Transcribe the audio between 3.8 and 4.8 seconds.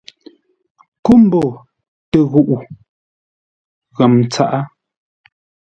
ghəm tsaʼá.